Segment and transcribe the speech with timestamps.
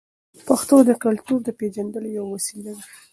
[0.47, 2.85] پښتو د کلتور د پیژندلو یوه وسیله ده.